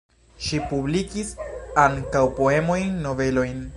[0.45, 1.29] Ŝi publikis
[1.83, 3.63] ankaŭ poemojn, novelojn.